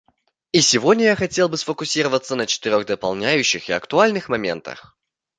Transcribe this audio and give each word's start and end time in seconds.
И 0.51 0.61
сегодня 0.61 1.03
я 1.03 1.15
хотел 1.15 1.47
бы 1.47 1.57
сфокусироваться 1.57 2.33
на 2.35 2.47
четырех 2.47 2.87
дополняющих 2.87 3.69
и 3.69 3.73
актуальных 3.73 4.29
моментах. 4.29 4.97